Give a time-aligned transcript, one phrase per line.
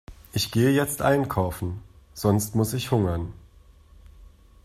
[0.33, 1.83] Ich gehe jetzt einkaufen,
[2.15, 3.31] sonst muss ich hungern.